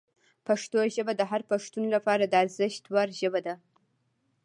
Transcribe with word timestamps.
پښتو 0.47 0.79
ژبه 0.95 1.13
د 1.17 1.21
هر 1.31 1.41
پښتون 1.51 1.85
لپاره 1.95 2.23
د 2.27 2.33
ارزښت 2.43 2.83
وړ 2.93 3.09
ژبه 3.19 3.39
ده. 3.47 3.55